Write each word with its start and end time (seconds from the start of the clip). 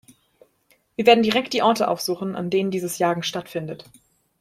Wir 0.95 1.05
werden 1.05 1.21
direkt 1.21 1.53
die 1.53 1.61
Orte 1.61 1.87
aufsuchen, 1.87 2.35
an 2.35 2.49
denen 2.49 2.71
dieses 2.71 2.97
Jagen 2.97 3.21
stattfindet. 3.21 3.85